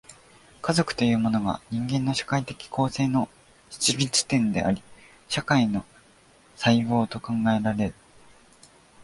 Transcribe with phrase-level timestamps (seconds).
[0.63, 3.29] 家族というものが、人間の社会的構成の
[3.69, 4.81] 出立点であり、
[5.29, 5.85] 社会の
[6.55, 7.93] 細胞と考えられる。